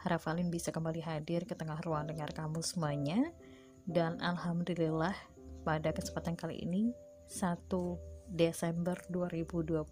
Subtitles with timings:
[0.00, 3.32] Harafalin bisa kembali hadir ke tengah ruang dengar kamu semuanya
[3.84, 5.12] Dan Alhamdulillah
[5.64, 6.96] pada kesempatan kali ini
[7.28, 7.68] 1
[8.32, 9.84] Desember 2020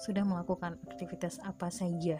[0.00, 2.16] Sudah melakukan aktivitas apa saja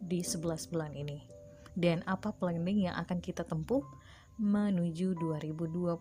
[0.00, 1.34] di 11 bulan ini
[1.74, 3.82] dan apa planning yang akan kita tempuh
[4.38, 5.98] menuju 2021.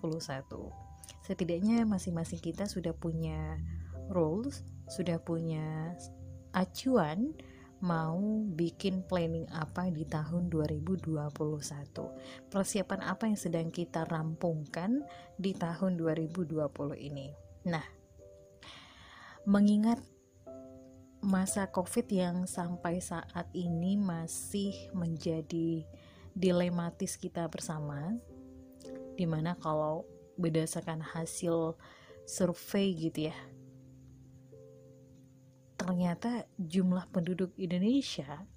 [1.26, 3.58] Setidaknya masing-masing kita sudah punya
[4.10, 5.94] rules, sudah punya
[6.54, 7.34] acuan
[7.84, 11.20] mau bikin planning apa di tahun 2021.
[12.48, 15.04] Persiapan apa yang sedang kita rampungkan
[15.36, 16.64] di tahun 2020
[16.96, 17.36] ini.
[17.68, 17.84] Nah,
[19.44, 20.00] mengingat
[21.20, 25.84] masa Covid yang sampai saat ini masih menjadi
[26.32, 28.16] dilematis kita bersama
[29.20, 30.08] di mana kalau
[30.40, 31.76] berdasarkan hasil
[32.26, 33.38] survei gitu ya
[35.84, 38.48] ternyata jumlah penduduk Indonesia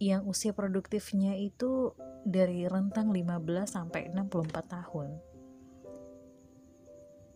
[0.00, 1.92] yang usia produktifnya itu
[2.24, 5.20] dari rentang 15 sampai 64 tahun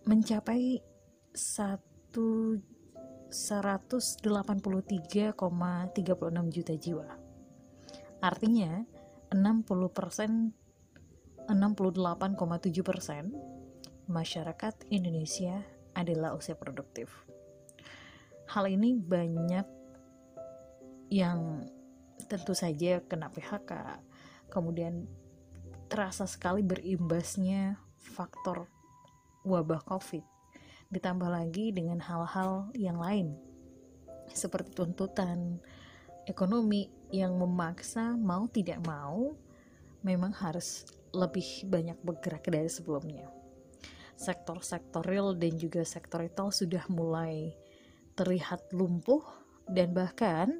[0.08, 0.80] mencapai
[1.36, 1.76] 1
[3.28, 4.64] 183,36
[6.48, 7.28] juta jiwa
[8.18, 8.82] Artinya,
[9.30, 10.50] 60%
[11.48, 13.32] 68,7 persen
[14.04, 15.64] masyarakat Indonesia
[15.96, 17.08] adalah usia produktif.
[18.48, 19.66] Hal ini banyak
[21.12, 21.68] yang
[22.28, 24.00] tentu saja kena PHK,
[24.48, 25.04] kemudian
[25.88, 28.68] terasa sekali berimbasnya faktor
[29.44, 30.24] wabah COVID,
[30.92, 33.48] ditambah lagi dengan hal-hal yang lain
[34.32, 35.60] seperti tuntutan
[36.28, 39.32] ekonomi yang memaksa mau tidak mau
[40.04, 40.84] memang harus
[41.16, 43.24] lebih banyak bergerak dari sebelumnya.
[44.18, 47.54] Sektor-sektor real dan juga sektor retail sudah mulai
[48.18, 49.22] terlihat lumpuh
[49.70, 50.58] dan bahkan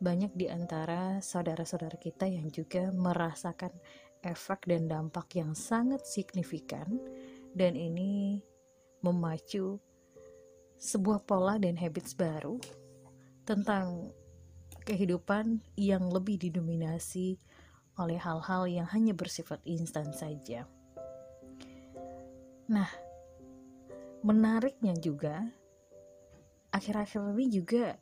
[0.00, 3.70] banyak di antara saudara-saudara kita yang juga merasakan
[4.24, 6.88] efek dan dampak yang sangat signifikan
[7.52, 8.40] dan ini
[9.04, 9.76] memacu
[10.80, 12.56] sebuah pola dan habits baru
[13.44, 14.08] tentang
[14.88, 17.36] kehidupan yang lebih didominasi
[18.00, 20.66] oleh hal-hal yang hanya bersifat instan saja.
[22.68, 22.88] Nah,
[24.24, 25.44] menariknya juga,
[26.74, 27.94] akhir-akhir ini juga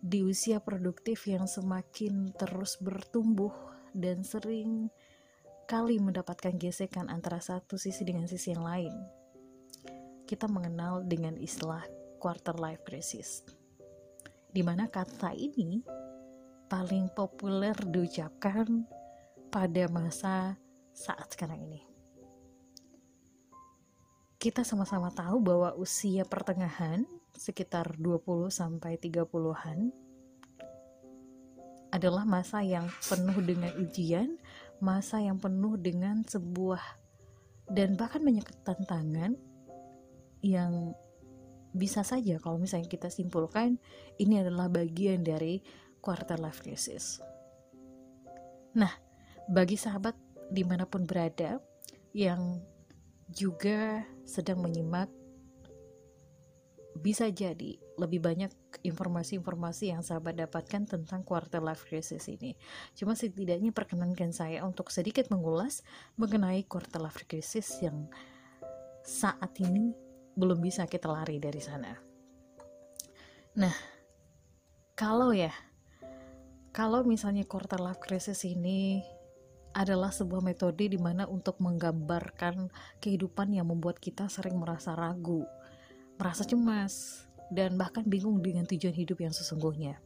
[0.00, 3.52] di usia produktif yang semakin terus bertumbuh
[3.92, 4.88] dan sering
[5.68, 8.94] kali mendapatkan gesekan antara satu sisi dengan sisi yang lain.
[10.24, 11.84] Kita mengenal dengan istilah
[12.16, 13.44] quarter life crisis
[14.54, 15.82] di mana kata ini
[16.70, 18.86] paling populer diucapkan
[19.52, 20.56] pada masa
[20.94, 21.82] saat sekarang ini.
[24.38, 27.02] Kita sama-sama tahu bahwa usia pertengahan
[27.34, 29.92] sekitar 20 sampai 30-an
[31.94, 34.34] adalah masa yang penuh dengan ujian,
[34.82, 36.82] masa yang penuh dengan sebuah
[37.70, 39.38] dan bahkan banyak tantangan
[40.42, 40.92] yang
[41.74, 43.78] bisa saja kalau misalnya kita simpulkan
[44.18, 45.62] ini adalah bagian dari
[46.02, 47.18] quarter life crisis.
[48.74, 48.90] Nah,
[49.46, 50.14] bagi sahabat
[50.50, 51.62] di mana pun berada
[52.10, 52.58] yang
[53.30, 55.08] juga sedang menyimak
[56.94, 58.50] bisa jadi lebih banyak
[58.86, 62.54] informasi-informasi yang sahabat dapatkan tentang quarter life crisis ini.
[62.94, 65.82] Cuma setidaknya perkenankan saya untuk sedikit mengulas
[66.14, 68.06] mengenai quarter life crisis yang
[69.02, 69.94] saat ini
[70.34, 71.94] belum bisa kita lari dari sana.
[73.54, 73.74] Nah,
[74.98, 75.54] kalau ya,
[76.74, 79.02] kalau misalnya quarter life crisis ini
[79.74, 82.70] adalah sebuah metode di mana untuk menggambarkan
[83.02, 85.42] kehidupan yang membuat kita sering merasa ragu,
[86.18, 90.00] merasa cemas, dan bahkan bingung dengan tujuan hidup yang sesungguhnya.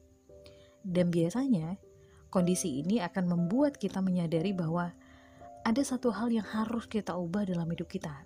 [0.83, 1.77] Dan biasanya,
[2.29, 4.93] kondisi ini akan membuat kita menyadari bahwa
[5.65, 8.25] ada satu hal yang harus kita ubah dalam hidup kita.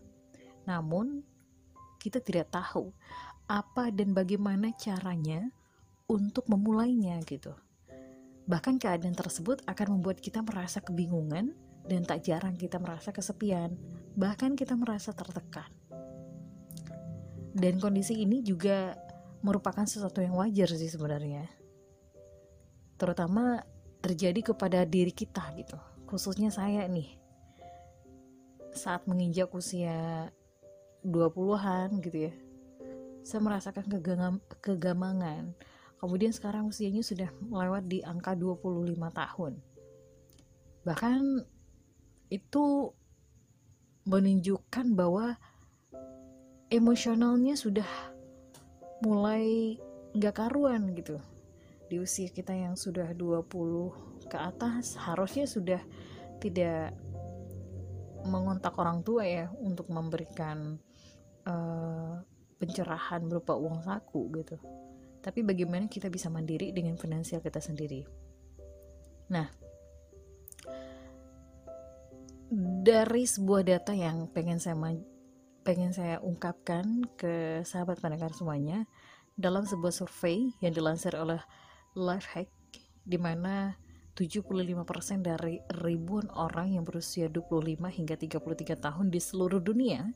[0.69, 1.27] Namun,
[1.99, 2.95] kita tidak tahu
[3.51, 5.51] apa dan bagaimana caranya
[6.07, 7.55] untuk memulainya gitu.
[8.47, 11.55] Bahkan keadaan tersebut akan membuat kita merasa kebingungan
[11.87, 13.75] dan tak jarang kita merasa kesepian,
[14.19, 15.71] bahkan kita merasa tertekan.
[17.53, 18.97] Dan kondisi ini juga
[19.45, 21.45] merupakan sesuatu yang wajar sih sebenarnya.
[22.97, 23.61] Terutama
[24.01, 25.77] terjadi kepada diri kita gitu.
[26.09, 27.21] Khususnya saya nih.
[28.73, 30.33] Saat menginjak usia
[31.05, 32.35] 20-an gitu ya.
[33.23, 35.53] Saya merasakan kegam kegamangan.
[36.03, 39.53] Kemudian sekarang usianya sudah melewat di angka 25 tahun.
[40.83, 41.23] Bahkan
[42.33, 42.91] itu
[44.03, 45.39] menunjukkan bahwa
[46.73, 47.87] emosionalnya sudah
[49.05, 49.77] mulai
[50.17, 51.21] nggak karuan gitu.
[51.93, 55.85] Di usia kita yang sudah 20 ke atas harusnya sudah
[56.41, 56.97] tidak
[58.25, 60.81] mengontak orang tua ya untuk memberikan
[61.45, 62.17] uh,
[62.57, 64.57] pencerahan berupa uang saku gitu.
[65.21, 68.01] Tapi bagaimana kita bisa mandiri dengan finansial kita sendiri?
[69.29, 69.47] Nah
[72.83, 74.77] dari sebuah data yang pengen saya
[75.63, 78.85] pengen saya ungkapkan ke sahabat pendengar semuanya
[79.39, 81.39] dalam sebuah survei yang dilansir oleh
[81.95, 82.51] Lifehack
[83.07, 83.79] di mana
[84.13, 90.13] 75% dari ribuan orang yang berusia 25 hingga 33 tahun di seluruh dunia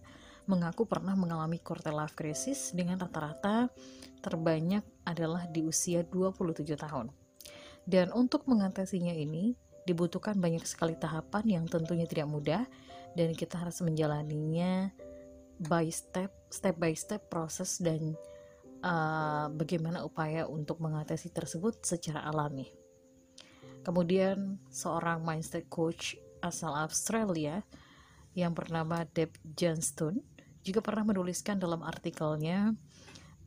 [0.47, 3.73] mengaku pernah mengalami quarter life crisis dengan rata-rata
[4.21, 7.11] terbanyak adalah di usia 27 tahun.
[7.87, 9.55] Dan untuk mengatasinya ini
[9.87, 12.63] dibutuhkan banyak sekali tahapan yang tentunya tidak mudah
[13.15, 14.91] dan kita harus menjalaninya
[15.61, 18.15] by step, step by step proses dan
[18.85, 22.69] uh, bagaimana upaya untuk mengatasi tersebut secara alami.
[23.87, 27.63] Kemudian seorang mindset coach asal Australia
[28.37, 30.21] yang bernama Deb Johnston
[30.61, 32.75] juga pernah menuliskan dalam artikelnya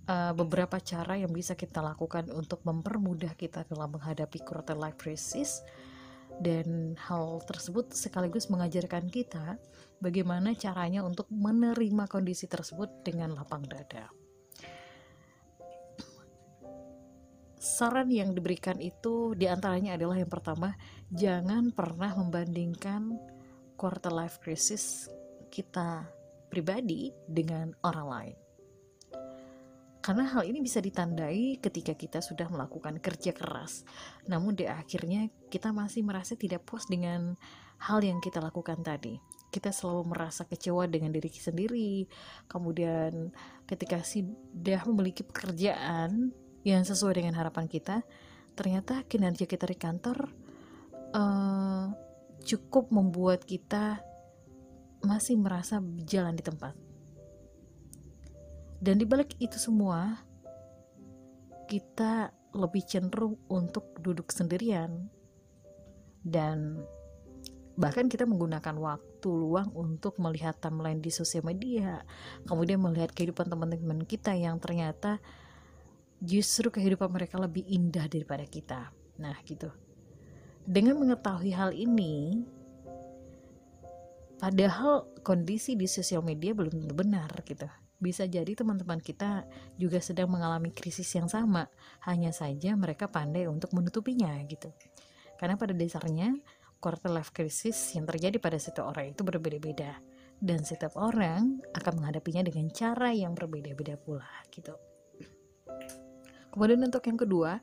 [0.07, 5.62] uh, beberapa cara yang bisa kita lakukan untuk mempermudah kita dalam menghadapi quarter life crisis
[6.39, 9.59] dan hal tersebut sekaligus mengajarkan kita
[10.00, 14.07] bagaimana caranya untuk menerima kondisi tersebut dengan lapang dada.
[17.59, 20.80] saran yang diberikan itu di antaranya adalah yang pertama
[21.12, 23.19] jangan pernah membandingkan
[23.75, 25.12] quarter life crisis
[25.51, 26.07] kita
[26.47, 28.49] pribadi dengan orang lain
[30.09, 33.85] karena hal ini bisa ditandai ketika kita sudah melakukan kerja keras.
[34.25, 37.38] Namun di akhirnya kita masih merasa tidak puas dengan
[37.77, 39.21] hal yang kita lakukan tadi.
[39.53, 42.09] Kita selalu merasa kecewa dengan diri sendiri.
[42.50, 43.29] Kemudian
[43.69, 46.33] ketika sudah memiliki pekerjaan
[46.65, 48.01] yang sesuai dengan harapan kita,
[48.57, 50.25] ternyata kinerja kita di kantor
[51.13, 51.85] uh,
[52.50, 54.01] cukup membuat kita
[55.05, 56.88] masih merasa jalan di tempat.
[58.79, 60.23] Dan dibalik itu semua,
[61.67, 65.11] kita lebih cenderung untuk duduk sendirian
[66.25, 66.81] dan
[67.79, 72.03] bahkan kita menggunakan waktu luang untuk melihat timeline di sosial media,
[72.43, 75.21] kemudian melihat kehidupan teman-teman kita yang ternyata
[76.19, 78.91] justru kehidupan mereka lebih indah daripada kita.
[79.19, 79.71] Nah, gitu.
[80.67, 82.43] Dengan mengetahui hal ini,
[84.39, 87.67] padahal kondisi di sosial media belum benar gitu.
[88.00, 89.44] Bisa jadi teman-teman kita
[89.75, 91.68] juga sedang mengalami krisis yang sama,
[92.07, 94.72] hanya saja mereka pandai untuk menutupinya gitu.
[95.36, 96.36] Karena pada dasarnya
[96.80, 100.00] quarter life crisis yang terjadi pada setiap orang itu berbeda-beda
[100.40, 104.72] dan setiap orang akan menghadapinya dengan cara yang berbeda-beda pula gitu.
[106.50, 107.60] Kemudian untuk yang kedua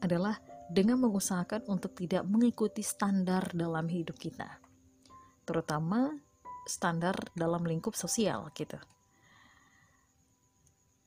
[0.00, 4.58] adalah dengan mengusahakan untuk tidak mengikuti standar dalam hidup kita.
[5.46, 6.10] Terutama
[6.66, 8.80] standar dalam lingkup sosial gitu.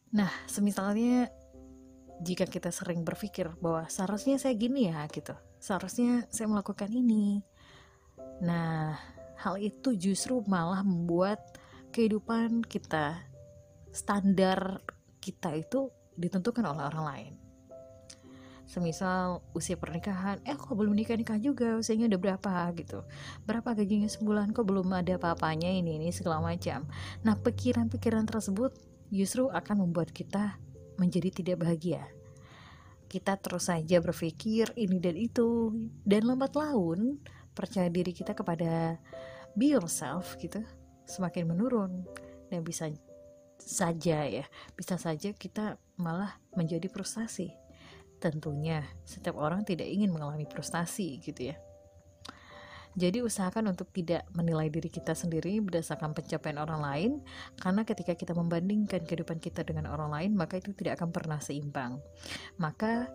[0.10, 1.30] Nah, semisalnya
[2.20, 5.38] jika kita sering berpikir bahwa seharusnya saya gini ya gitu.
[5.62, 7.46] Seharusnya saya melakukan ini.
[8.44, 8.98] Nah,
[9.40, 11.40] hal itu justru malah membuat
[11.96, 13.24] kehidupan kita
[13.94, 14.84] standar
[15.24, 15.90] kita itu
[16.20, 17.34] ditentukan oleh orang lain.
[18.70, 21.74] Semisal usia pernikahan eh kok belum nikah nikah juga?
[21.82, 22.54] Usianya udah berapa?
[22.78, 23.02] Gitu.
[23.50, 24.54] Berapa gajinya sebulan?
[24.54, 26.86] Kok belum ada apa-apanya ini ini segala macam.
[27.26, 30.58] Nah pikiran-pikiran tersebut justru akan membuat kita
[30.98, 32.06] menjadi tidak bahagia.
[33.10, 35.74] Kita terus saja berpikir ini dan itu
[36.06, 37.18] dan lambat laun
[37.58, 39.02] percaya diri kita kepada
[39.58, 40.62] be yourself gitu
[41.10, 42.06] semakin menurun.
[42.50, 42.90] Dan bisa
[43.60, 44.46] saja ya
[44.78, 47.50] bisa saja kita malah menjadi frustasi.
[48.22, 51.58] Tentunya setiap orang tidak ingin mengalami frustasi gitu ya
[52.98, 57.12] jadi usahakan untuk tidak menilai diri kita sendiri berdasarkan pencapaian orang lain
[57.62, 62.02] karena ketika kita membandingkan kehidupan kita dengan orang lain maka itu tidak akan pernah seimbang
[62.58, 63.10] maka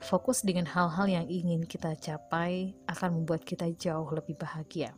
[0.00, 4.92] fokus dengan hal-hal yang ingin kita capai akan membuat kita jauh lebih bahagia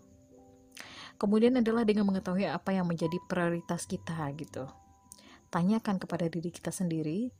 [1.18, 4.70] Kemudian adalah dengan mengetahui apa yang menjadi prioritas kita gitu.
[5.50, 7.34] Tanyakan kepada diri kita sendiri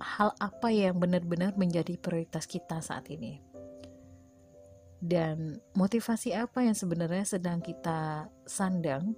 [0.00, 3.44] hal apa yang benar-benar menjadi prioritas kita saat ini.
[5.06, 9.14] Dan motivasi apa yang sebenarnya sedang kita sandang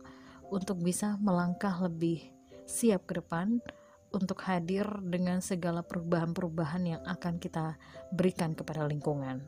[0.52, 2.28] untuk bisa melangkah lebih
[2.68, 3.64] siap ke depan
[4.12, 7.80] untuk hadir dengan segala perubahan-perubahan yang akan kita
[8.12, 9.44] berikan kepada lingkungan.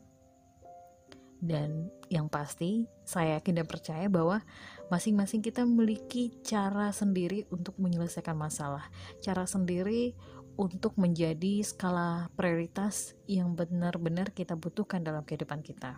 [1.40, 4.44] Dan yang pasti, saya yakin dan percaya bahwa
[4.92, 8.92] masing-masing kita memiliki cara sendiri untuk menyelesaikan masalah,
[9.24, 10.12] cara sendiri
[10.60, 15.96] untuk menjadi skala prioritas yang benar-benar kita butuhkan dalam kehidupan kita.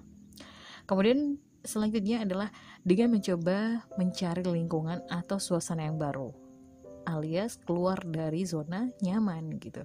[0.92, 2.52] Kemudian selanjutnya adalah
[2.84, 6.42] dengan mencoba mencari lingkungan atau suasana yang baru
[7.06, 9.82] alias keluar dari zona nyaman gitu.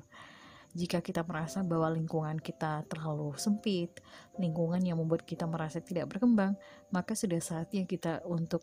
[0.76, 4.04] Jika kita merasa bahwa lingkungan kita terlalu sempit,
[4.36, 6.54] lingkungan yang membuat kita merasa tidak berkembang,
[6.94, 8.62] maka sudah saatnya kita untuk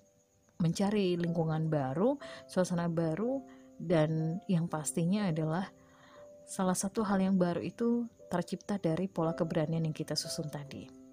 [0.61, 2.15] mencari lingkungan baru,
[2.47, 3.43] suasana baru,
[3.81, 5.67] dan yang pastinya adalah
[6.47, 11.04] salah satu hal yang baru itu tercipta dari pola keberanian yang kita susun tadi.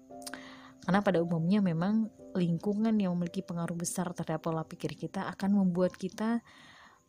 [0.82, 5.94] Karena pada umumnya memang lingkungan yang memiliki pengaruh besar terhadap pola pikir kita akan membuat
[5.94, 6.42] kita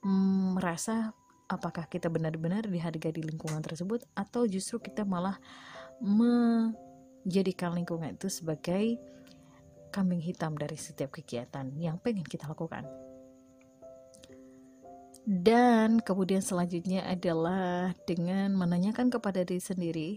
[0.06, 1.16] mm, merasa
[1.50, 5.38] apakah kita benar-benar dihargai di lingkungan tersebut atau justru kita malah
[6.04, 8.98] menjadikan lingkungan itu sebagai
[9.94, 12.86] kambing hitam dari setiap kegiatan yang pengen kita lakukan.
[15.24, 20.10] Dan kemudian selanjutnya adalah dengan menanyakan kepada diri sendiri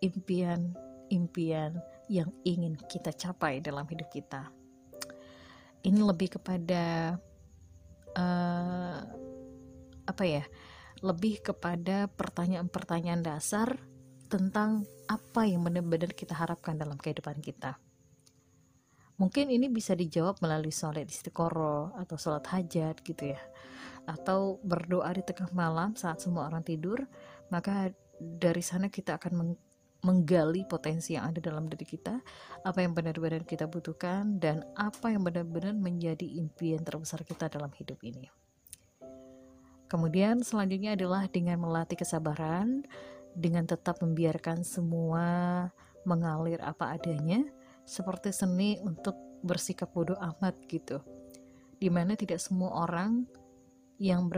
[0.00, 4.50] impian-impian yang ingin kita capai dalam hidup kita.
[5.84, 7.16] Ini lebih kepada
[8.16, 8.98] uh,
[10.04, 10.44] apa ya?
[11.04, 13.76] Lebih kepada pertanyaan-pertanyaan dasar
[14.32, 17.76] tentang apa yang benar-benar kita harapkan dalam kehidupan kita.
[19.14, 23.40] Mungkin ini bisa dijawab melalui sholat istiqoroh atau sholat hajat gitu ya.
[24.10, 27.04] Atau berdoa di tengah malam saat semua orang tidur,
[27.52, 29.54] maka dari sana kita akan
[30.04, 32.20] menggali potensi yang ada dalam diri kita,
[32.62, 37.98] apa yang benar-benar kita butuhkan, dan apa yang benar-benar menjadi impian terbesar kita dalam hidup
[38.04, 38.28] ini.
[39.88, 42.84] Kemudian selanjutnya adalah dengan melatih kesabaran,
[43.32, 45.68] dengan tetap membiarkan semua
[46.04, 47.40] mengalir apa adanya,
[47.88, 51.00] seperti seni untuk bersikap bodoh amat gitu.
[51.80, 53.28] Di mana tidak semua orang
[54.04, 54.28] yang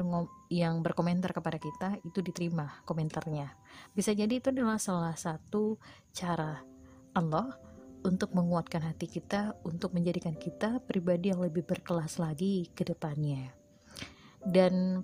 [0.47, 3.51] yang berkomentar kepada kita itu diterima komentarnya.
[3.91, 5.83] Bisa jadi itu adalah salah satu
[6.15, 6.63] cara
[7.19, 7.59] Allah
[8.07, 13.51] untuk menguatkan hati kita untuk menjadikan kita pribadi yang lebih berkelas lagi ke depannya.
[14.47, 15.03] Dan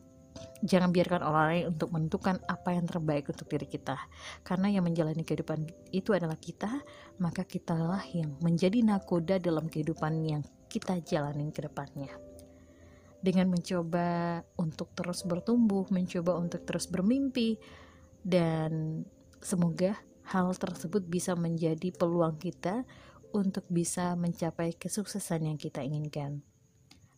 [0.62, 3.98] jangan biarkan orang lain untuk menentukan apa yang terbaik untuk diri kita.
[4.46, 6.70] Karena yang menjalani kehidupan itu adalah kita,
[7.18, 12.31] maka kitalah yang menjadi nakoda dalam kehidupan yang kita jalani ke depannya
[13.22, 17.56] dengan mencoba untuk terus bertumbuh, mencoba untuk terus bermimpi,
[18.26, 19.02] dan
[19.38, 22.82] semoga hal tersebut bisa menjadi peluang kita
[23.32, 26.42] untuk bisa mencapai kesuksesan yang kita inginkan.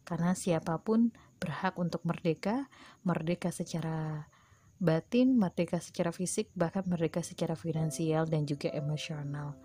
[0.05, 2.69] Karena siapa pun berhak untuk merdeka,
[3.03, 4.29] merdeka secara
[4.77, 9.57] batin, merdeka secara fisik, bahkan merdeka secara finansial dan juga emosional.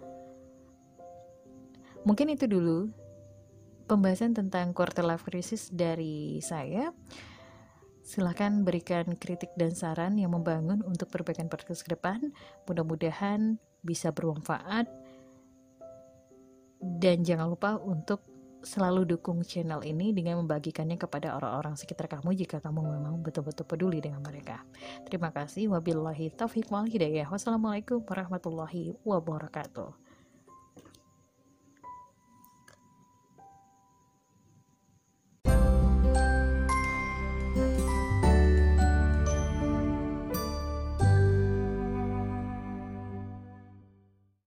[2.08, 2.88] Mungkin itu dulu
[3.90, 6.94] pembahasan tentang quarter life crisis dari saya.
[8.06, 12.30] Silahkan berikan kritik dan saran yang membangun untuk perbaikan podcast ke depan.
[12.70, 14.86] Mudah-mudahan bisa bermanfaat.
[16.80, 18.24] Dan jangan lupa untuk
[18.60, 24.04] selalu dukung channel ini dengan membagikannya kepada orang-orang sekitar kamu jika kamu memang betul-betul peduli
[24.04, 24.64] dengan mereka.
[25.08, 25.72] Terima kasih.
[25.72, 27.28] Wabillahi taufiq wal hidayah.
[27.28, 30.09] Wassalamualaikum warahmatullahi wabarakatuh.